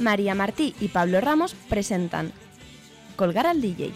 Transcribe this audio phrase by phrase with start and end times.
[0.00, 2.32] María Martí y Pablo Ramos presentan
[3.16, 3.92] Colgar al DJ.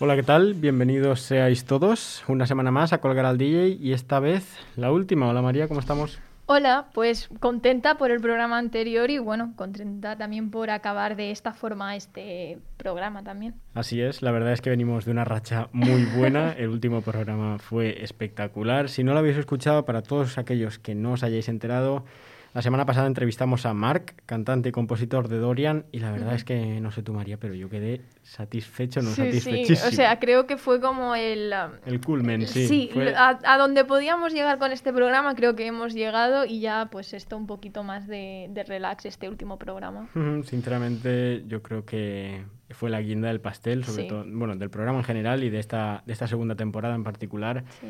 [0.00, 0.54] Hola, ¿qué tal?
[0.54, 4.44] Bienvenidos seáis todos una semana más a Colgar al DJ y esta vez
[4.76, 5.28] la última.
[5.28, 6.20] Hola María, ¿cómo estamos?
[6.50, 11.52] Hola, pues contenta por el programa anterior y bueno, contenta también por acabar de esta
[11.52, 13.52] forma este programa también.
[13.74, 16.52] Así es, la verdad es que venimos de una racha muy buena.
[16.58, 18.88] El último programa fue espectacular.
[18.88, 22.06] Si no lo habéis escuchado, para todos aquellos que no os hayáis enterado,
[22.54, 26.44] la semana pasada entrevistamos a Mark, cantante y compositor de Dorian, y la verdad es
[26.44, 29.76] que, no sé tú María, pero yo quedé satisfecho, no sí, satisfechísimo.
[29.78, 29.86] Sí.
[29.86, 31.52] O sea, creo que fue como el...
[31.52, 32.66] um, El culmen, sí.
[32.66, 36.60] Sí, fue- a, a donde podíamos llegar con este programa creo que hemos llegado y
[36.60, 40.08] ya pues esto un poquito más de, de relax este último programa.
[40.44, 44.08] Sinceramente, yo creo que fue la guinda del pastel, sobre Sí.
[44.08, 47.64] todo, bueno, del programa en general y de esta, de esta segunda temporada en particular.
[47.80, 47.86] Sí.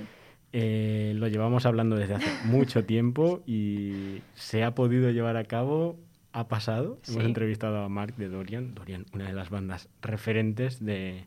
[0.52, 5.96] Eh, lo llevamos hablando desde hace mucho tiempo y se ha podido llevar a cabo,
[6.32, 6.98] ha pasado.
[7.08, 11.26] Hemos entrevistado a Mark de Dorian, Dorian, una de las bandas referentes de,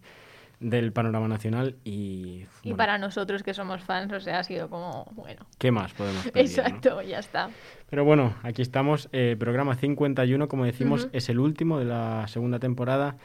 [0.59, 2.45] del panorama nacional y...
[2.61, 5.93] Y bueno, para nosotros que somos fans, o sea, ha sido como, bueno, ¿Qué más
[5.93, 6.35] podemos pedir?
[6.35, 6.41] no?
[6.41, 7.49] exacto, ya está.
[7.89, 9.09] Pero bueno, aquí estamos.
[9.11, 13.17] eh, programa 51, como decimos, es el último de la segunda temporada.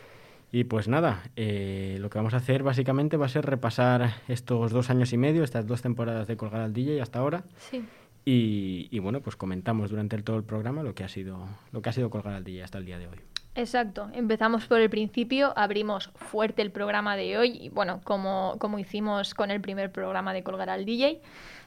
[0.52, 4.70] Y pues nada, eh, lo que vamos a hacer básicamente va a ser repasar estos
[4.72, 7.44] dos años y medio, estas dos temporadas de Colgar al DJ hasta ahora.
[7.58, 7.84] Sí.
[8.24, 11.82] Y, y bueno, pues comentamos durante el- todo el programa lo que ha sido lo
[11.82, 13.18] que ha sido Colgar al DJ hasta el día de hoy.
[13.54, 18.78] Exacto, empezamos por el principio, abrimos fuerte el programa de hoy y bueno, como, como
[18.78, 21.20] hicimos con el primer programa de Colgar al DJ,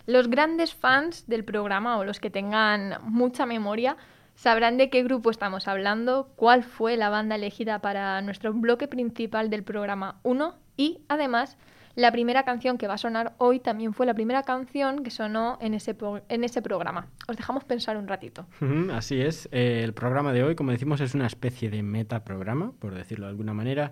[0.05, 3.97] los grandes fans del programa o los que tengan mucha memoria
[4.40, 9.50] sabrán de qué grupo estamos hablando, cuál fue la banda elegida para nuestro bloque principal
[9.50, 11.58] del programa 1 y además
[11.95, 15.58] la primera canción que va a sonar hoy también fue la primera canción que sonó
[15.60, 15.94] en ese,
[16.30, 17.10] en ese programa.
[17.28, 18.45] Os dejamos pensar un ratito.
[18.94, 19.49] Así es.
[19.52, 23.32] Eh, el programa de hoy, como decimos, es una especie de metaprograma, por decirlo de
[23.32, 23.92] alguna manera,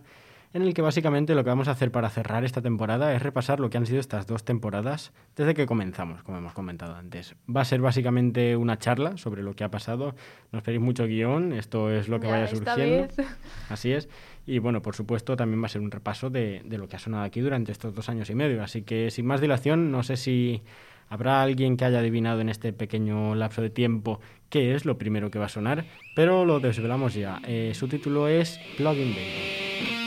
[0.54, 3.60] en el que básicamente lo que vamos a hacer para cerrar esta temporada es repasar
[3.60, 7.36] lo que han sido estas dos temporadas desde que comenzamos, como hemos comentado antes.
[7.54, 10.16] Va a ser básicamente una charla sobre lo que ha pasado.
[10.52, 13.08] No esperéis mucho guion, esto es lo que Ya, vaya surgiendo.
[13.70, 14.10] Así es.
[14.46, 17.00] Y bueno, por supuesto, también va a ser un repaso de, de lo que ha
[17.00, 18.64] sonado aquí durante estos dos años y medio.
[18.64, 20.64] Así que sin más dilación, no sé si
[21.10, 24.20] habrá alguien que haya adivinado en este pequeño lapso de tiempo
[24.50, 27.42] qué es lo primero que va a sonar, pero lo desvelamos ya.
[27.46, 30.07] Eh, su título es Plugin Baby.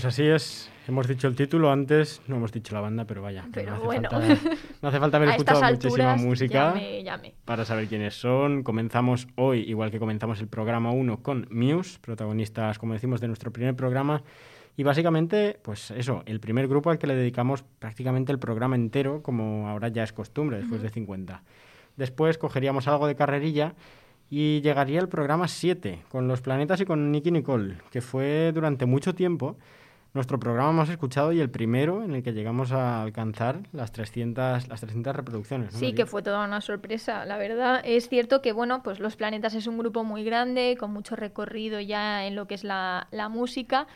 [0.00, 0.70] Pues así es.
[0.88, 3.46] Hemos dicho el título antes, no hemos dicho la banda, pero vaya.
[3.52, 4.08] Pero no hace bueno.
[4.08, 4.38] Falta,
[4.80, 7.34] no hace falta haber escuchado muchísima música llame, llame.
[7.44, 8.62] para saber quiénes son.
[8.62, 13.52] Comenzamos hoy, igual que comenzamos el programa 1, con Muse, protagonistas, como decimos, de nuestro
[13.52, 14.22] primer programa.
[14.74, 19.22] Y básicamente, pues eso, el primer grupo al que le dedicamos prácticamente el programa entero,
[19.22, 21.42] como ahora ya es costumbre, después de 50.
[21.98, 23.74] Después cogeríamos algo de carrerilla
[24.30, 28.86] y llegaría el programa 7, con los planetas y con Nicky Nicole, que fue durante
[28.86, 29.58] mucho tiempo
[30.12, 34.68] nuestro programa más escuchado y el primero en el que llegamos a alcanzar las 300,
[34.68, 35.72] las 300 reproducciones.
[35.72, 35.96] ¿no, Sí, María?
[35.96, 37.80] que fue toda una sorpresa, la verdad.
[37.84, 41.80] Es cierto que, bueno, pues Los Planetas es un grupo muy grande, con mucho recorrido
[41.80, 43.86] ya en lo que es la, la música.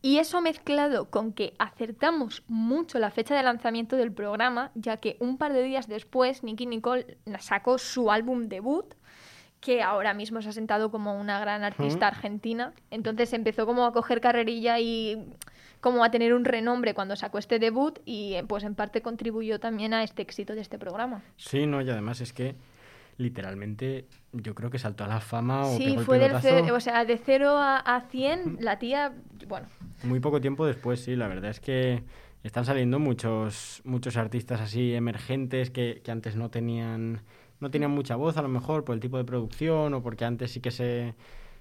[0.00, 5.16] Y eso mezclado con que acertamos mucho la fecha de lanzamiento del programa, ya que
[5.18, 8.94] un par de días después Nicky Nicole sacó su álbum debut,
[9.60, 12.72] que ahora mismo se ha sentado como una gran artista argentina.
[12.90, 15.26] Entonces empezó como a coger carrerilla y
[15.80, 19.58] como a tener un renombre cuando sacó este debut y eh, pues en parte contribuyó
[19.60, 21.22] también a este éxito de este programa.
[21.36, 22.54] Sí, no, y además es que
[23.16, 26.64] literalmente yo creo que saltó a la fama o Sí, pegó el fue del pelotazo
[26.66, 29.12] ce- o sea, de 0 a, a 100, la tía,
[29.48, 29.66] bueno,
[30.04, 32.04] muy poco tiempo después, sí, la verdad es que
[32.44, 37.22] están saliendo muchos, muchos artistas así emergentes que, que antes no tenían,
[37.60, 40.52] no tenían mucha voz a lo mejor por el tipo de producción o porque antes
[40.52, 41.14] sí que se,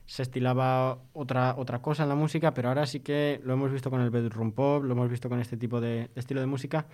[0.05, 3.89] se estilaba otra, otra cosa en la música, pero ahora sí que lo hemos visto
[3.89, 6.85] con el bedroom pop, lo hemos visto con este tipo de, de estilo de música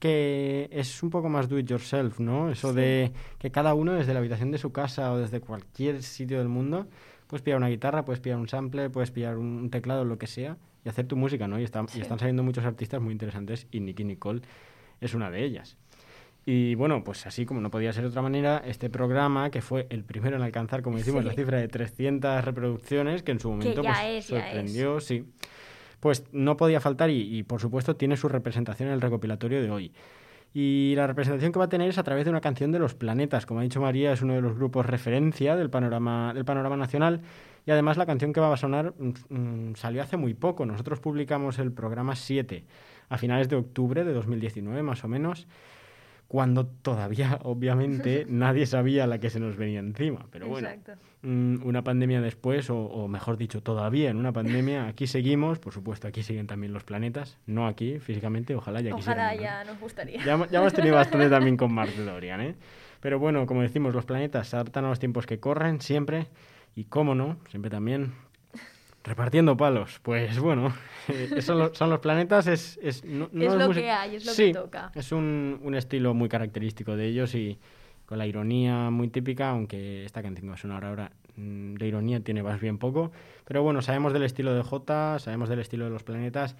[0.00, 2.50] que es un poco más do it yourself, ¿no?
[2.50, 6.38] Eso de que cada uno desde la habitación de su casa o desde cualquier sitio
[6.38, 6.88] del mundo
[7.26, 10.56] puedes pillar una guitarra, puedes pillar un sample, puedes pillar un, teclado, lo que sea
[10.84, 11.60] y hacer tu música, ¿no?
[11.60, 14.40] Y, están, y están saliendo muchos artistas muy interesantes y Nicky Nicole
[15.02, 15.76] es una de ellas.
[16.46, 19.86] Y bueno, pues así como no podía ser de otra manera, este programa, que fue
[19.90, 21.28] el primero en alcanzar, como decimos, Sí.
[21.28, 25.24] la cifra de 300 reproducciones, que en su momento pues, es, sorprendió, sí.
[26.00, 29.70] Pues no podía faltar y, y, por supuesto tiene su representación en el recopilatorio de
[29.70, 29.92] hoy.
[30.52, 32.94] Y la representación que va a tener es a través de una canción de los
[32.94, 33.46] planetas.
[33.46, 37.20] Como ha dicho María, es uno de los grupos referencia del panorama, del panorama nacional.
[37.66, 40.66] Y además la canción que va a sonar mm, mm, salió hace muy poco.
[40.66, 42.64] Nosotros publicamos el programa 7
[43.10, 45.46] a finales de octubre de 2019, más o menos,
[46.30, 50.26] cuando todavía, obviamente, nadie sabía la que se nos venía encima.
[50.30, 50.92] Pero bueno, exacto.
[51.22, 55.72] mm, una pandemia después, o, o mejor dicho, todavía en una pandemia, aquí seguimos, por
[55.72, 59.42] supuesto, aquí siguen también los planetas, no aquí físicamente, ojalá ya Ojalá quisieran, ¿no?
[59.42, 60.24] ya nos gustaría.
[60.24, 62.54] Ya, hemos- ya hemos tenido bastante también con Marte Dorian, ¿eh?
[63.00, 66.28] Pero bueno, como decimos, los planetas se adaptan a los tiempos que corren siempre,
[66.76, 68.12] y cómo no, siempre también
[69.04, 70.00] repartiendo palos.
[70.02, 70.72] Pues bueno,
[71.08, 72.78] eh, son, los, son los planetas, es...
[72.82, 74.92] Es, no- no Es lo que hay, es lo que Sí, toca.
[74.94, 77.58] Es un, un estilo muy característico de ellos y
[78.06, 82.20] con la ironía muy típica, aunque esta canción que va a sonar ahora de ironía
[82.20, 83.12] tiene más bien poco.
[83.44, 86.56] Pero bueno, sabemos del estilo de J, sabemos del estilo de los planetas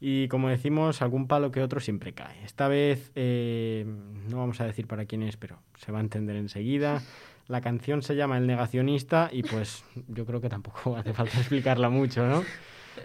[0.00, 2.42] y como decimos, algún palo que otro siempre cae.
[2.44, 3.84] Esta vez eh,
[4.30, 7.02] no vamos a decir para quién es, pero se va a entender enseguida.
[7.46, 11.90] La canción se llama El Negacionista y pues yo creo que tampoco hace falta explicarla
[11.90, 12.42] mucho, ¿no?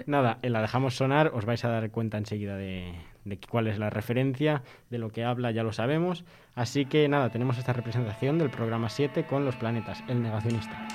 [0.05, 2.93] Nada, eh, la dejamos sonar, os vais a dar cuenta enseguida de,
[3.49, 6.25] cuál es la referencia, de lo que habla ya lo sabemos.
[6.55, 10.87] Así que nada, tenemos esta representación del programa 7 con los planetas, El Negacionista.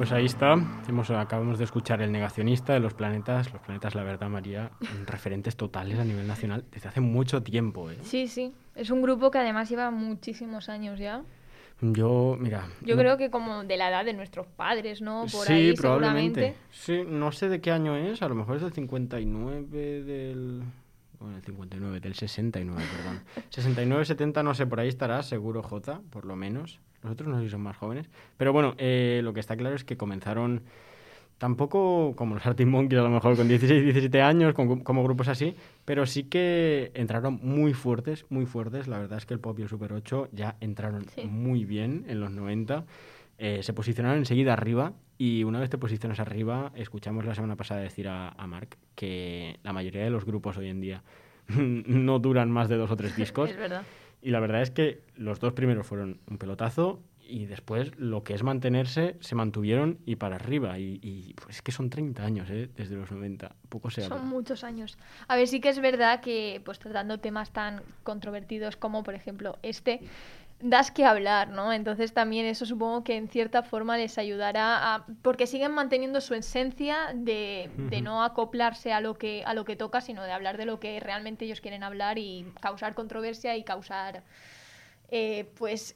[0.00, 0.54] Pues ahí está.
[0.88, 3.52] Hemos, acabamos de escuchar El Negacionista de los Planetas.
[3.52, 4.70] Los Planetas, la verdad, María,
[5.04, 7.90] referentes totales a nivel nacional desde hace mucho tiempo.
[7.90, 7.98] ¿eh?
[8.00, 8.54] Sí, sí.
[8.74, 11.22] Es un grupo que además lleva muchísimos años ya.
[11.82, 12.66] Yo, mira.
[12.80, 15.26] Yo no- creo que como de la edad de nuestros padres, ¿no?
[15.30, 16.54] Por sí, ahí probablemente.
[16.70, 18.22] Sí, no sé de qué año es.
[18.22, 20.62] A lo mejor es del 59 del.
[21.18, 23.22] Bueno, el 59, del 69, perdón.
[23.50, 26.80] 69, 70, no sé, por ahí estará, seguro J, por lo menos.
[27.02, 28.08] Los otros no sé si son más jóvenes.
[28.36, 30.62] Pero bueno, eh, lo que está claro es que comenzaron
[31.38, 35.28] tampoco como los Arctic Monkeys, a lo mejor con 16, 17 años, con- como grupos
[35.28, 35.54] así,
[35.86, 38.88] pero sí que entraron muy fuertes, muy fuertes.
[38.88, 41.22] La verdad es que el Pop y el Super 8 ya entraron Sí.
[41.26, 42.84] muy bien en los 90.
[43.38, 47.80] Eh, se posicionaron enseguida arriba y una vez te posicionas arriba, escuchamos la semana pasada
[47.80, 51.02] decir a, a Mark que la mayoría de los grupos hoy en día
[51.48, 53.48] no duran más de dos o tres discos.
[53.48, 53.82] Es verdad.
[54.22, 58.34] Y la verdad es que los dos primeros fueron un pelotazo y después lo que
[58.34, 60.78] es mantenerse se mantuvieron y para arriba.
[60.78, 62.68] Y, y, pues es que son 30 años, ¿eh?
[62.76, 63.54] desde los 90.
[63.68, 64.16] Poco se habla.
[64.16, 64.98] Son muchos años.
[65.28, 69.58] A ver, sí que es verdad que, pues tratando temas tan controvertidos como, por ejemplo,
[69.62, 70.00] este,
[70.60, 71.72] das que hablar, ¿no?
[71.72, 75.06] Entonces también eso supongo que en cierta forma les ayudará a...
[75.22, 79.76] porque siguen manteniendo su esencia de, de no acoplarse a lo, que, a lo que
[79.76, 83.64] toca, sino de hablar de lo que realmente ellos quieren hablar y causar controversia y
[83.64, 84.22] causar,
[85.10, 85.94] eh, pues,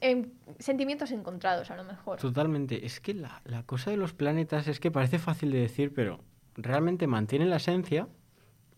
[0.59, 2.19] sentimientos encontrados a lo mejor.
[2.19, 2.85] Totalmente.
[2.85, 6.21] Es que la, la cosa de los planetas es que parece fácil de decir, pero
[6.55, 8.07] realmente mantienen la esencia,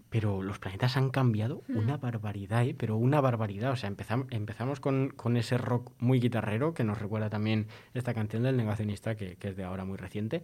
[0.09, 2.73] pero los planetas han cambiado una barbaridad, ¿eh?
[2.77, 3.71] pero una barbaridad.
[3.71, 8.13] O sea, empezam- empezamos con, con ese rock muy guitarrero, que nos recuerda también esta
[8.13, 10.43] canción del negacionista, que, que es de ahora muy reciente.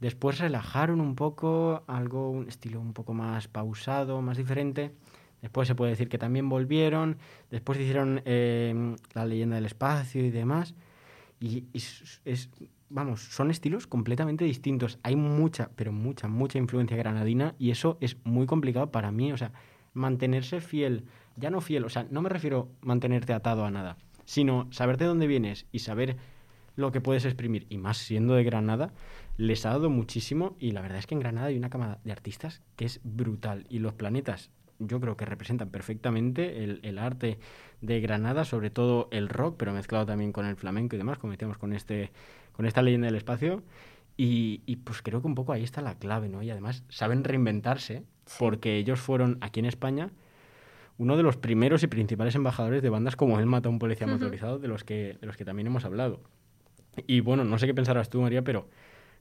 [0.00, 4.92] Después relajaron un poco, algo, un estilo un poco más pausado, más diferente.
[5.42, 7.18] Después se puede decir que también volvieron.
[7.50, 10.74] Después hicieron eh, la leyenda del espacio y demás.
[11.40, 12.50] Y, y es, es-
[12.88, 14.98] vamos, son estilos completamente distintos.
[15.02, 19.32] Hay mucha, pero mucha, mucha influencia granadina y eso es muy complicado para mí.
[19.32, 19.52] O sea,
[19.96, 21.04] mantenerse fiel,
[21.36, 25.06] ya no fiel, o sea, no me refiero mantenerte atado a nada, sino saber de
[25.06, 26.16] dónde vienes y saber
[26.76, 28.92] lo que puedes exprimir, y más siendo de Granada,
[29.38, 32.12] les ha dado muchísimo y la verdad es que en Granada hay una cama de
[32.12, 37.38] artistas que es brutal y los planetas yo creo que representan perfectamente el, el arte
[37.80, 41.32] de Granada, sobre todo el rock, pero mezclado también con el flamenco y demás, como
[41.32, 42.10] decíamos con, este,
[42.56, 43.62] con esta leyenda del espacio.
[44.16, 46.42] Y, y, pues creo que un poco ahí está la clave, ¿no?
[46.42, 48.02] Y además saben reinventarse,
[48.38, 50.10] porque ellos fueron aquí en España
[50.98, 54.06] uno de los primeros y principales embajadores de bandas como Él mata a un policía
[54.06, 54.14] Ujú.
[54.16, 56.20] motorizado, de los, que, de los que también hemos hablado.
[57.06, 58.70] Y bueno, no sé qué pensarás tú, María, pero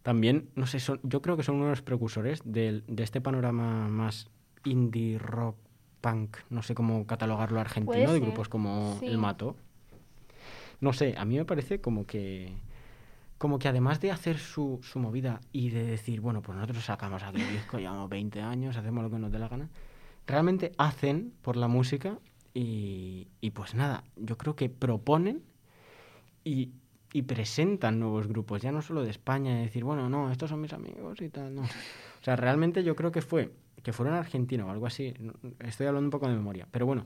[0.02, 3.20] también, no sé, son, yo creo que son uno de los precursores del- de este
[3.20, 4.30] panorama más
[4.64, 5.58] indie rock
[6.00, 9.08] punk, no sé cómo catalogarlo argentino, de grupos como sí.
[9.08, 9.58] El Mato.
[10.80, 12.54] No sé, a mí me parece como que
[13.38, 17.24] como que además de hacer su, su movida y de decir, bueno, pues nosotros sacamos
[17.24, 19.70] aquí un disco, llevamos 20 años, hacemos lo que nos dé la gana,
[20.26, 22.20] realmente hacen por la música
[22.54, 25.44] y, y pues nada, yo creo que proponen
[26.44, 26.72] y,
[27.12, 30.62] y presentan nuevos grupos, ya no solo de España, de decir, bueno, no, estos son
[30.62, 31.62] mis amigos y tal, no.
[31.62, 33.52] O sea, realmente yo creo que fue,
[33.84, 35.14] que fueron a Argentina o algo así,
[35.60, 37.06] estoy hablando un poco de memoria, pero bueno,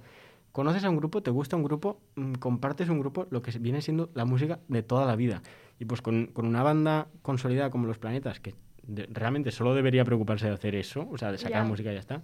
[0.51, 3.81] conoces a un grupo, te gusta un grupo, mm, compartes un grupo, lo que viene
[3.81, 5.41] siendo la música de toda la vida.
[5.79, 10.03] Y pues con, con una banda consolidada como Los Planetas, que de- realmente solo debería
[10.05, 11.67] preocuparse de hacer eso, o sea, de sacar Ya.
[11.67, 12.21] música y ya está,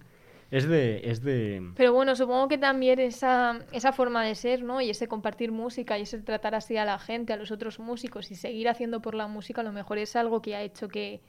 [0.50, 1.00] es de...
[1.10, 4.80] Es de Pero bueno, supongo que también esa, esa forma de ser, ¿no?
[4.80, 8.30] Y ese compartir música y ese tratar así a la gente, a los otros músicos
[8.30, 11.20] y seguir haciendo por la música, a lo mejor es algo que ha hecho que,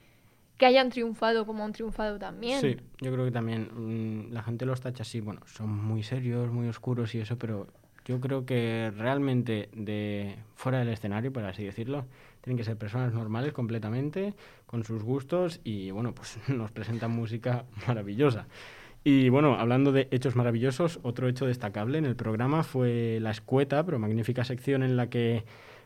[0.58, 2.60] que hayan triunfado como han triunfado también.
[2.60, 6.52] Sí, yo creo que también mm, la gente los tacha así, bueno, son muy serios,
[6.52, 7.68] muy oscuros y eso, pero
[8.08, 12.06] yo creo que realmente de fuera del escenario, por así decirlo,
[12.42, 14.34] tienen que ser personas normales completamente,
[14.66, 18.48] con sus gustos y bueno, pues nos presentan música maravillosa.
[19.04, 23.86] Y bueno, hablando de hechos maravillosos, otro hecho destacable en el programa fue la escueta,
[23.86, 25.44] pero magnífica sección en la que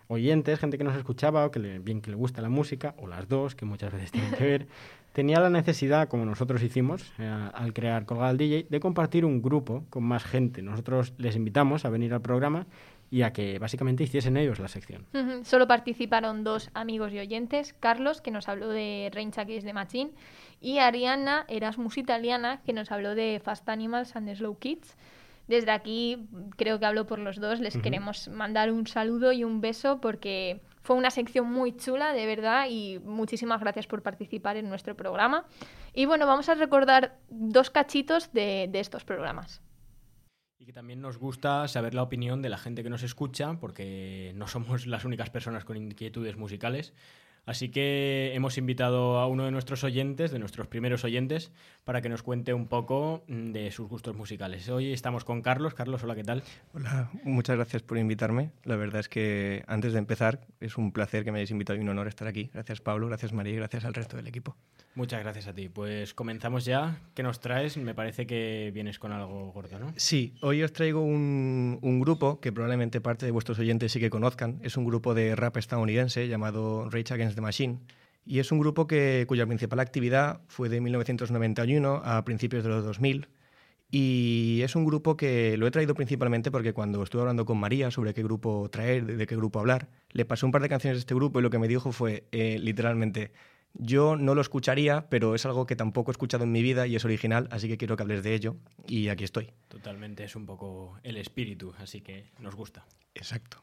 [0.08, 3.08] oyentes, gente que nos escuchaba o que le, bien que le gusta la música, o
[3.08, 4.68] las dos, que muchas veces tienen que ver,
[5.14, 9.42] tenía la necesidad, como nosotros hicimos eh, al crear Colgado al DJ, de compartir un
[9.42, 10.62] grupo con más gente.
[10.62, 12.66] Nosotros les invitamos a venir al programa
[13.10, 15.06] y a que básicamente hiciesen ellos la sección.
[15.14, 19.74] Ujú, Solo participaron dos amigos y oyentes, Carlos, que nos habló de Rain Against the
[19.74, 20.12] Machine,
[20.62, 24.96] y Ariana Erasmus Italiana, que nos habló de Fast Animals and the Slow Kids.
[25.48, 29.60] Desde aquí, creo que hablo por los dos, les queremos mandar un saludo y un
[29.60, 34.70] beso porque fue una sección muy chula, de verdad, y muchísimas gracias por participar en
[34.70, 35.46] nuestro programa.
[35.94, 39.62] Y bueno, vamos a recordar dos cachitos de, estos programas.
[40.58, 44.32] Y que también nos gusta saber la opinión de la gente que nos escucha, porque
[44.36, 46.94] no somos las únicas personas con inquietudes musicales.
[47.46, 51.52] Así que hemos invitado a uno de nuestros oyentes, de nuestros primeros oyentes,
[51.84, 54.70] para que nos cuente un poco mm, de sus gustos musicales.
[54.70, 55.74] Hoy estamos con Carlos.
[55.74, 56.44] Carlos, hola, ¿qué tal?
[56.74, 58.52] Hola, muchas gracias por invitarme.
[58.64, 61.82] La verdad es que antes de empezar es un placer que me hayáis invitado y
[61.82, 62.52] un honor estar aquí.
[62.54, 64.56] Gracias Pablo, gracias María y gracias al resto del equipo.
[64.94, 65.70] Muchas gracias a ti.
[65.70, 67.00] Pues comenzamos ya.
[67.16, 67.78] ¿Qué nos traes?
[67.78, 69.94] Me parece que vienes con algo gordo, ¿no?
[69.96, 74.10] Sí, hoy os traigo un, un grupo que probablemente parte de vuestros oyentes sí que
[74.10, 74.60] conozcan.
[74.64, 77.80] Es un grupo de rap estadounidense llamado Rage Against the Machine.
[78.26, 82.84] Y es un grupo que, cuya principal actividad fue de 1991 a principios de los
[82.84, 83.28] 2000.
[83.90, 87.92] Y es un grupo que lo he traído principalmente porque cuando estuve hablando con María
[87.92, 91.00] sobre qué grupo traer, de qué grupo hablar, le pasé un par de canciones de
[91.02, 93.34] este grupo y lo que me dijo fue eh, literalmente,
[93.74, 96.96] yo no lo escucharía, pero es algo que tampoco he escuchado en mi vida y
[96.96, 98.56] es original, así que quiero que hables de ello
[98.88, 99.52] y aquí estoy.
[99.68, 102.86] Totalmente, es un poco el espíritu, así que nos gusta.
[103.14, 103.62] Exacto.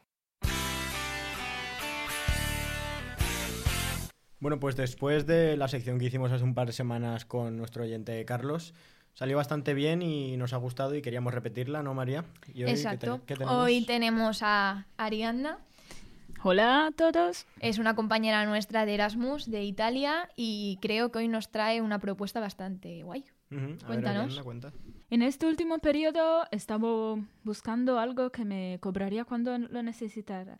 [4.39, 7.83] Bueno, pues después de la sección que hicimos hace un par de semanas con nuestro
[7.83, 8.73] oyente Carlos,
[9.13, 12.23] salió bastante bien y nos ha gustado y queríamos repetirla, ¿no, María?
[12.53, 13.19] ¿Y hoy qué Exacto.
[13.19, 13.55] te- qué tenemos?
[13.55, 15.57] Hoy tenemos a Arianna.
[16.41, 17.45] Hola a todos.
[17.59, 21.99] Es una compañera nuestra de Erasmus de Italia y creo que hoy nos trae una
[21.99, 23.25] propuesta bastante guay.
[23.49, 24.39] Ver, Cuéntanos.
[24.41, 24.71] Cuenta.
[25.09, 30.59] En este último periodo estaba buscando algo que me cobraría cuando lo necesitara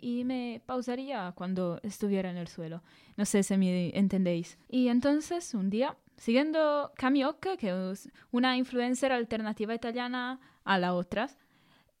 [0.00, 2.82] y me pausaría cuando estuviera en el suelo.
[3.16, 4.58] No sé si me entendéis.
[4.68, 11.28] Y entonces un día, siguiendo Kamioke, que es una influencer alternativa italiana a la otra,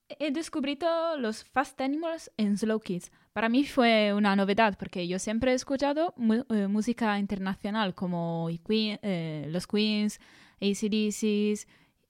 [0.08, 3.10] he descubierto los Fast Animals en Slow Kids.
[3.32, 6.14] Para mí fue una novedad porque yo siempre he escuchado
[6.50, 10.18] eh, música internacional como eh, los Queens,
[10.60, 11.66] ACDC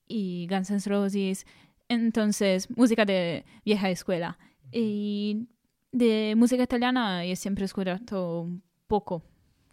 [0.07, 1.45] y Guns N' Roses.
[1.87, 4.37] Entonces, música de vieja escuela.
[4.71, 5.47] Y
[5.91, 9.23] de música italiana yo siempre he escuchado un poco,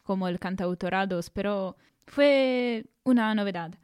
[0.04, 3.74] como el cantautorados, pero fue una novedad.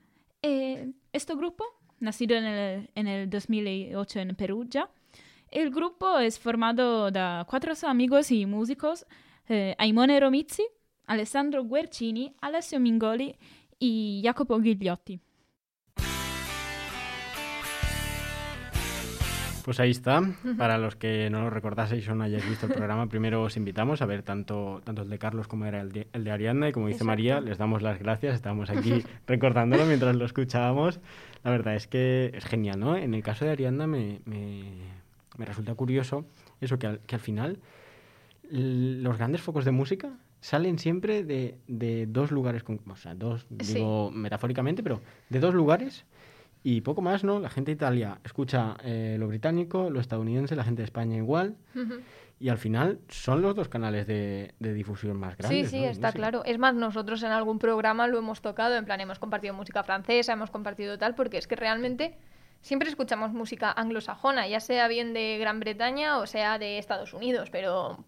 [0.43, 1.65] Eh, este grupo,
[2.01, 4.91] nacido en el, en el 2008 en Perugia,
[5.51, 9.07] el grupo es formado de cuatro amigos y músicos,
[9.49, 10.65] eh, Aimone Romizzi,
[11.07, 13.37] Alessandro Guercini, Alessio Mingoli
[13.79, 15.21] y Jacopo Gigliotti.
[19.65, 20.21] Pues ahí está.
[20.59, 24.03] Para los que no lo recordaseis o no hayáis visto el programa, primero os invitamos
[24.03, 26.69] a ver tanto, tanto el de Carlos como era el de, el de Ariadna.
[26.69, 27.07] Y como dice Exacto.
[27.07, 28.35] María, les damos las gracias.
[28.35, 31.01] Estamos aquí recordándolo mientras lo escuchábamos.
[31.45, 32.97] La verdad es que es genial, ¿no?
[32.97, 34.65] En el caso de Ariadna me, me,
[35.39, 36.25] me resulta curioso
[36.61, 37.59] eso, que al, que al final
[38.51, 43.47] los grandes focos de música salen siempre de, de dos lugares, con, o sea, dos,
[43.61, 43.75] Sí.
[43.75, 46.05] digo metafóricamente, pero de dos lugares
[46.63, 47.41] y poco más, ¿no?
[47.41, 51.57] La gente de Italia escucha eh, lo británico, lo estadounidense, la gente de España igual.
[52.39, 55.71] Y al final son los dos canales de, de difusión más grandes.
[55.71, 56.13] sí, sí, está música.
[56.13, 56.45] claro.
[56.45, 60.33] Es más, nosotros en algún programa lo hemos tocado, en plan, hemos compartido música francesa,
[60.33, 62.17] hemos compartido tal, porque es que realmente
[62.61, 67.49] siempre escuchamos música anglosajona, ya sea bien de Gran Bretaña o sea de Estados Unidos,
[67.51, 68.05] pero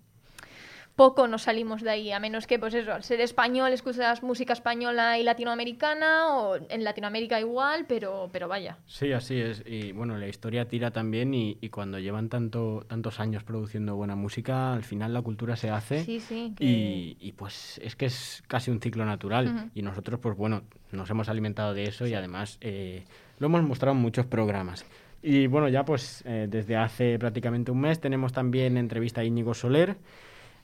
[0.96, 4.52] poco nos salimos de ahí, a menos que, pues eso, al ser español escuchas música
[4.52, 8.78] española y latinoamericana, o en Latinoamérica igual, pero, pero vaya.
[8.86, 9.62] Sí, así es.
[9.66, 14.14] Y bueno, la historia tira también y, y cuando llevan tanto, tantos años produciendo buena
[14.14, 16.04] música, al final la cultura se hace.
[16.04, 16.52] Sí, sí.
[16.56, 19.70] que- Y, y, pues es que es casi un ciclo natural.
[19.74, 23.04] Y nosotros, pues bueno, nos hemos alimentado de eso y además eh,
[23.38, 24.84] lo hemos mostrado en muchos programas.
[25.22, 29.54] Y bueno, ya pues eh, desde hace prácticamente un mes tenemos también entrevista a Íñigo
[29.54, 29.96] Soler,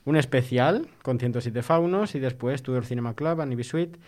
[0.05, 3.99] un especial con 107 faunos y después Tudor Cinema Club, Anibi Suite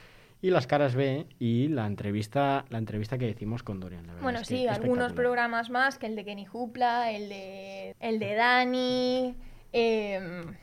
[0.42, 4.06] y las caras B y la entrevista, la entrevista que hicimos con Dorian.
[4.08, 7.30] la verdad Bueno, es que sí, algunos programas más, que el de Kenny Hupla, el
[7.30, 9.36] de, el de Dani.
[9.72, 10.56] em,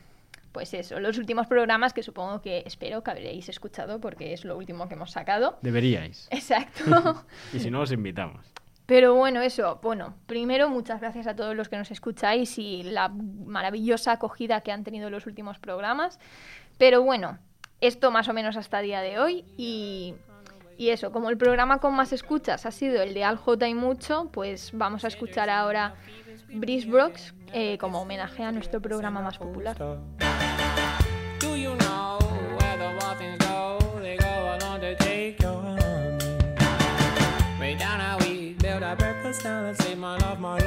[0.51, 4.57] pues eso, los últimos programas que supongo que espero que habréis escuchado porque es lo
[4.57, 5.57] último que hemos sacado.
[5.61, 6.27] Deberíais.
[6.29, 7.25] Exacto.
[7.53, 8.45] Y si no, os invitamos.
[8.85, 13.09] Pero bueno, eso, bueno, primero muchas gracias a todos los que nos escucháis y la
[13.09, 16.19] maravillosa acogida que han tenido los últimos programas.
[16.77, 17.37] Pero bueno,
[17.79, 20.15] esto más o menos hasta el día de hoy y,
[20.77, 23.73] y eso, como el programa con más escuchas ha sido el de Al J y
[23.73, 25.95] mucho, pues vamos a escuchar ahora
[26.49, 29.77] Brice Brooks eh, como homenaje a nuestro programa más popular.
[39.43, 40.57] now and save my love, my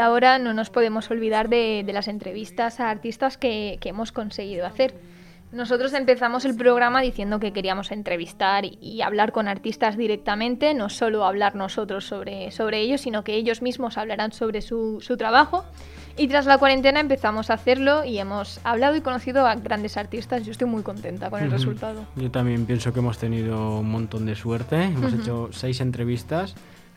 [0.00, 4.66] ahora no nos podemos olvidar de, de las entrevistas a artistas que, que hemos conseguido
[4.66, 4.94] hacer.
[5.52, 11.24] Nosotros empezamos el programa diciendo que queríamos entrevistar y, hablar con artistas directamente, no solo
[11.24, 15.64] hablar nosotros sobre, sobre ellos, sino que ellos mismos hablarán sobre su, su trabajo.
[16.16, 20.44] Y tras la cuarentena empezamos a hacerlo y hemos hablado y conocido a grandes artistas.
[20.44, 21.56] Yo estoy muy contenta con el Ujú.
[21.56, 22.04] resultado.
[22.14, 24.80] Yo también pienso que hemos tenido un montón de suerte.
[24.80, 25.22] Hemos Ujú.
[25.22, 26.54] hecho seis entrevistas,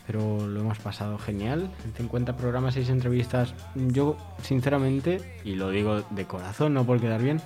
[0.08, 1.70] pero lo hemos pasado genial.
[1.86, 3.54] En 50 programas, seis entrevistas.
[3.76, 7.42] Yo, sinceramente, y lo digo de corazón, no por quedar bien,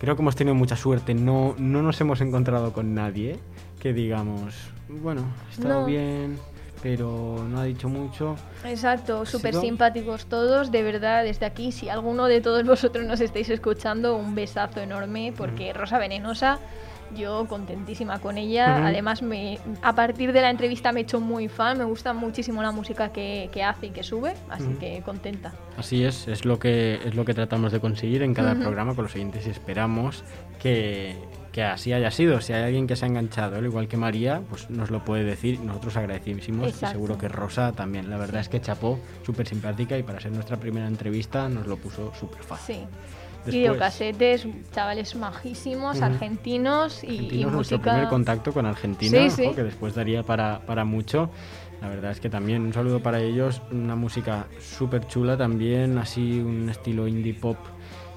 [0.00, 1.14] creo que hemos tenido mucha suerte.
[1.14, 3.38] No, no nos hemos encontrado con nadie
[3.80, 4.54] que digamos,
[4.88, 5.86] bueno, ha estado No.
[5.86, 6.38] bien,
[6.82, 8.36] pero no ha dicho mucho.
[8.64, 13.48] Exacto, súper simpáticos todos, de verdad, desde aquí, si alguno de todos vosotros nos estáis
[13.50, 16.58] escuchando, un besazo enorme, porque Rosa Venenosa,
[17.14, 21.48] yo contentísima con ella, además me, a partir de la entrevista me he hecho muy
[21.48, 25.52] fan, me gusta muchísimo la música que, que hace y que sube, así que contenta.
[25.76, 29.04] Así es, es lo que es lo que tratamos de conseguir en cada programa con
[29.04, 30.24] los siguientes y esperamos
[30.60, 31.16] que,
[31.52, 32.40] que así haya sido.
[32.40, 35.24] Si hay alguien que se ha enganchado, al igual que María, pues nos lo puede
[35.24, 35.60] decir.
[35.60, 38.10] Nosotros agradecidísimos y seguro que Rosa también.
[38.10, 41.76] La verdad es que chapó, súper simpática y para ser nuestra primera entrevista nos lo
[41.76, 42.76] puso súper fácil.
[42.76, 42.82] Sí.
[43.46, 46.04] Videocasetes, chavales majísimos, Ujú.
[46.04, 47.92] argentinos y, y Argentinos, nuestro música.
[47.92, 49.56] primer contacto con Argentina, Sí, ojo, sí.
[49.56, 51.30] que después daría para, para mucho.
[51.80, 56.38] La verdad es que también un saludo para ellos, una música súper chula también, así
[56.40, 57.56] un estilo indie pop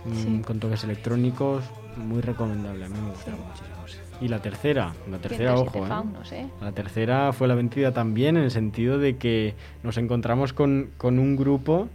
[0.05, 0.41] mm, Sí.
[0.45, 1.63] con toques electrónicos,
[1.97, 3.75] muy recomendable, a mí me gusta muchísimo.
[4.21, 5.89] Y la tercera, la tercera, 107 ojo, ¿eh?
[5.89, 6.47] faunos, ¿eh?
[6.61, 11.19] La tercera fue la vencida también en el sentido de que nos encontramos con, con
[11.19, 11.89] un grupo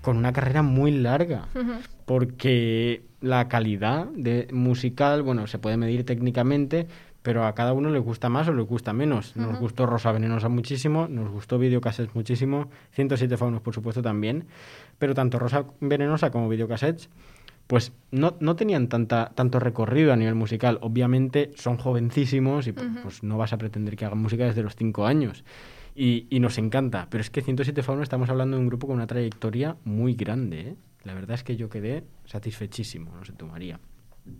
[0.00, 1.72] con una carrera muy larga Ujú.
[2.08, 6.88] Porque la calidad de musical, bueno, se puede medir técnicamente,
[7.20, 9.36] pero a cada uno le gusta más o le gusta menos.
[9.36, 14.46] Nos gustó Rosa Venenosa muchísimo, nos gustó Videocassettes muchísimo, 107 Faunos por supuesto también,
[14.98, 17.10] pero tanto Rosa Venenosa como Videocassettes
[17.66, 20.78] pues no, no tenían tanta, tanto recorrido a nivel musical.
[20.80, 25.04] Obviamente son jovencísimos y pues no vas a pretender que hagan música desde los 5
[25.04, 25.44] años.
[25.94, 28.96] Y, y nos encanta, pero es que 107 Faunos estamos hablando de un grupo con
[28.96, 30.60] una trayectoria muy grande.
[30.60, 30.76] ¿eh?
[31.08, 33.80] La verdad es que yo quedé satisfechísimo, no sé tú, María.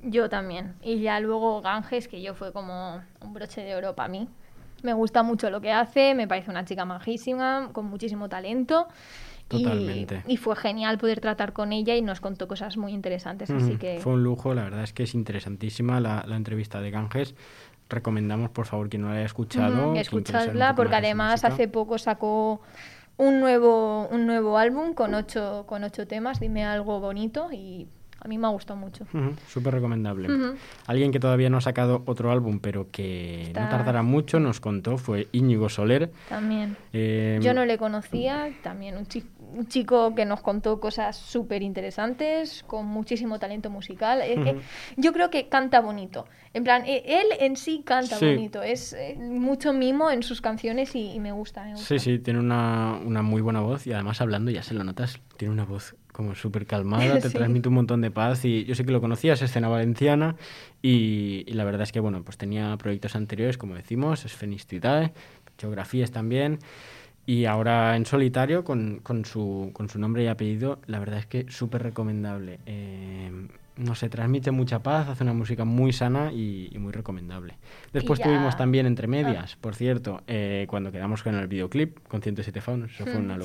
[0.02, 0.74] Yo también.
[0.82, 4.28] Y ya luego Ganges, que yo fue como un broche de oro para mí.
[4.82, 8.86] Me gusta mucho lo que hace, me parece una chica majísima, con muchísimo talento.
[9.48, 10.22] Y- Totalmente.
[10.26, 13.48] Y, fue genial poder tratar con ella y nos contó cosas muy interesantes.
[13.48, 16.82] Así Ujú, que Fue un lujo, la verdad es que es interesantísima la, la entrevista
[16.82, 17.34] de Ganges.
[17.88, 19.88] Recomendamos, por favor, quien no la haya escuchado.
[19.88, 22.60] un escuchadla, porque además hace poco sacó
[23.18, 27.88] un nuevo, un nuevo álbum con ocho, con ocho temas, dime algo bonito, y
[28.20, 29.04] a mí me ha gustado mucho.
[29.14, 30.28] Ujú, Súper recomendable.
[30.86, 34.98] Alguien que todavía no ha sacado otro álbum, pero que no tardará mucho, nos contó,
[34.98, 36.10] fue Íñigo Soler.
[36.28, 36.76] También.
[36.92, 41.62] Eh, Yo no le conocía, también un, chi- un chico que nos contó cosas súper
[41.62, 44.22] interesantes, con muchísimo talento musical.
[44.96, 46.26] Yo creo que canta bonito.
[46.54, 48.26] En plan, e- él en sí canta Sí.
[48.26, 48.62] bonito.
[48.62, 51.86] Es eh, mucho mimo en sus canciones y, y me gusta, me gusta.
[51.86, 55.20] Sí, sí, tiene una, una muy buena voz y además hablando, ya se lo notas,
[55.36, 57.34] tiene una voz como súper calmada, te Sí.
[57.36, 60.34] transmite un montón de paz y yo sé que lo conocía, es escena valenciana
[60.82, 65.12] y, y la verdad es que, bueno, pues tenía proyectos anteriores, como decimos, Esfenistidae,
[65.58, 66.58] Geografías también
[67.24, 71.26] y ahora en solitario con, con, su, con su nombre y apellido, la verdad es
[71.26, 72.58] que súper recomendable.
[72.66, 73.30] Eh,
[73.76, 77.58] no sé, transmite mucha paz, hace una música muy sana y, y muy recomendable.
[77.92, 79.10] Después tuvimos también entre Ah.
[79.10, 83.24] medias, por cierto, eh, cuando quedamos con el videoclip con 107 faunos, eso fue Mm,
[83.24, 83.40] una sí.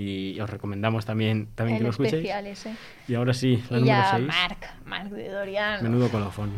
[0.00, 2.24] Y os recomendamos también, también que lo escuchéis.
[2.46, 2.72] ese.
[3.08, 4.26] Y ahora sí, la Y número ya 6.
[4.28, 5.82] Marc, Marc de Dorian.
[5.82, 6.52] Menudo colofón.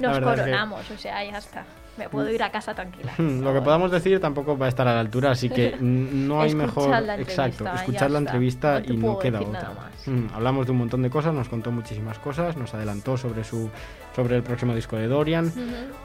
[0.00, 1.66] Nos verdad es que- coronamos, o sea, ya está.
[1.98, 3.12] me puedo ir a casa tranquila.
[3.18, 6.54] Lo que podamos decir tampoco va a estar a la altura, así que no hay
[6.54, 6.90] mejor.
[7.18, 9.72] Exacto, escuchar la entrevista No y no queda otra.
[10.06, 13.68] Mm, hablamos de un montón de cosas, nos contó muchísimas cosas, nos adelantó sobre su
[14.16, 15.52] sobre el próximo disco de Dorian,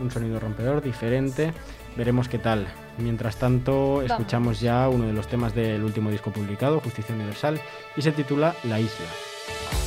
[0.01, 1.53] un sonido rompedor diferente.
[1.95, 2.67] Veremos qué tal.
[2.97, 7.59] Mientras tanto, escuchamos ya uno de los temas del último disco publicado, Justicia Universal,
[7.95, 9.82] y se titula La Isla.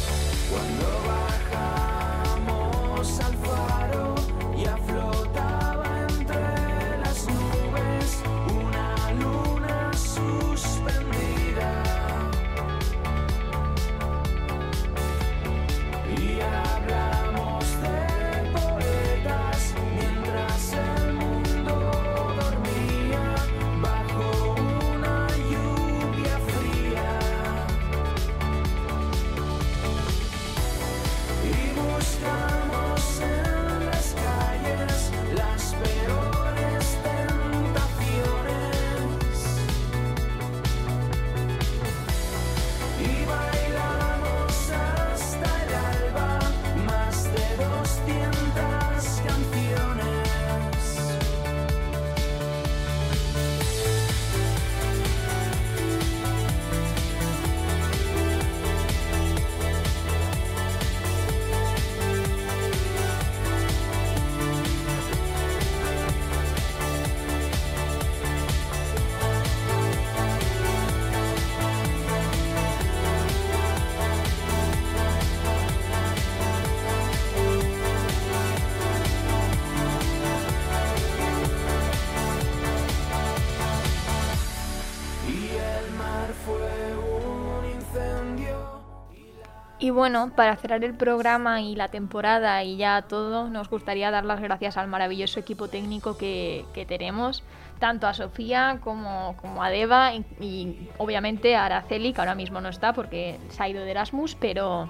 [89.97, 94.41] Bueno, para cerrar el programa y la temporada y ya todo, nos gustaría dar las
[94.41, 97.43] gracias al maravilloso equipo técnico que, que tenemos,
[97.81, 102.61] tanto a Sofía como, como a Deva y, y obviamente a Araceli, que ahora mismo
[102.61, 104.89] no está porque se ha ido de Erasmus, pero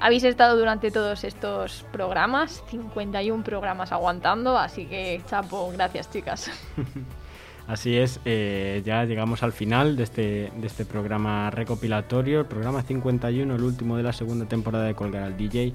[0.00, 6.50] habéis estado durante todos estos programas, 51 programas aguantando, así que chapo, gracias chicas.
[7.68, 12.80] Así es, eh, ya llegamos al final de este, de este programa recopilatorio, el programa
[12.80, 15.74] 51, el último de la segunda temporada de Colgar al DJ.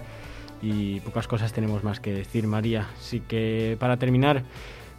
[0.63, 2.88] Y pocas cosas tenemos más que decir, María.
[2.97, 4.41] Así que para terminar,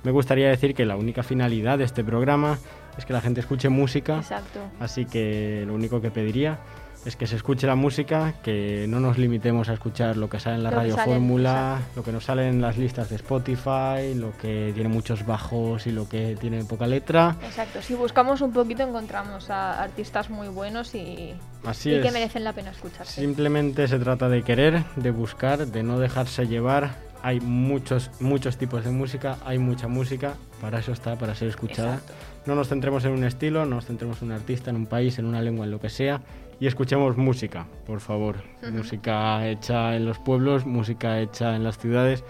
[0.05, 2.59] me gustaría decir que la única finalidad de este programa
[2.97, 4.19] es que la gente escuche música.
[4.19, 4.61] Exacto.
[4.79, 6.61] Así que lo único que pediría
[7.05, 10.57] es que se escuche la música, que no nos limitemos a escuchar lo que sale
[10.57, 14.37] en la Lo radio fórmula, lo que nos sale en las listas de Spotify, lo
[14.39, 17.37] que tiene muchos bajos y lo que tiene poca letra.
[17.43, 22.45] Exacto, si buscamos un poquito encontramos a artistas muy buenos y, Así y que merecen
[22.45, 23.21] la pena escucharse.
[23.21, 26.97] Simplemente se trata de querer, de buscar, de no dejarse llevar.
[27.23, 31.95] Hay muchos, muchos tipos de música, hay mucha música, para eso está, para ser escuchada.
[31.95, 32.13] Exacto.
[32.47, 35.19] No nos centremos en un estilo, no nos centremos en un artista, en un país,
[35.19, 36.21] en una lengua, en lo que sea,
[36.65, 38.37] y escuchemos música, por favor.
[38.73, 42.25] Música hecha en los pueblos, música hecha en las ciudades,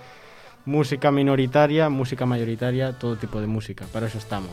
[0.65, 4.51] música minoritaria, música mayoritaria, todo tipo de música, para eso estamos.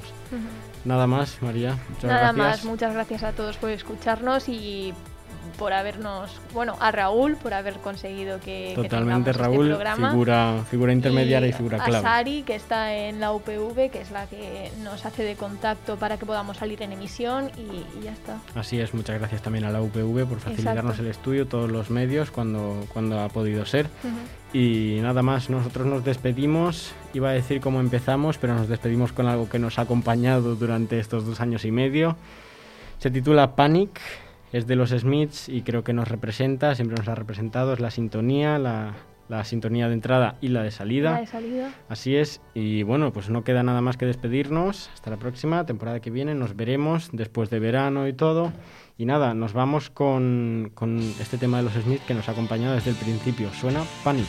[0.85, 1.79] Nada más, María.
[1.89, 2.37] Muchas Nada gracias.
[2.37, 4.93] más, muchas gracias a todos por escucharnos y
[5.51, 10.11] por habernos, bueno, a Raúl por haber conseguido que, que Totalmente, tengamos Raúl, este programa.
[10.11, 12.03] figura, figura intermediaria y, figura a clave.
[12.03, 16.17] Sari, que está en la UPV, que es la que nos hace de contacto para
[16.17, 18.39] que podamos salir en emisión y, y ya está.
[18.55, 21.01] Así es, muchas gracias también a la UPV por facilitarnos Exacto.
[21.03, 23.87] el estudio, todos los medios cuando, cuando ha podido ser.
[24.53, 26.93] Y nada más, nosotros nos despedimos.
[27.13, 30.99] Iba a decir cómo empezamos, pero nos despedimos con algo que nos ha acompañado durante
[30.99, 32.17] estos dos años y medio.
[32.97, 33.99] Se titula Panic,
[34.51, 37.91] es de los Smiths y creo que nos representa, siempre nos ha representado, es la
[37.91, 38.95] sintonía, la,
[39.29, 41.11] la sintonía de entrada y la de salida.
[41.11, 41.73] La de salida.
[41.87, 44.89] Así es, y bueno, pues no queda nada más que despedirnos.
[44.93, 48.51] Hasta la próxima temporada que viene, nos veremos después de verano y todo.
[48.97, 52.75] Y nada, nos vamos con, con este tema de los Smith que nos ha acompañado
[52.75, 53.51] desde el principio.
[53.53, 54.27] Suena Panic.